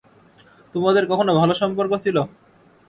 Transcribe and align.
তোমাদের 0.75 1.03
কখনো 1.11 1.31
ভালো 1.39 1.53
সম্পর্ক 1.61 1.91
ছিল? 2.03 2.17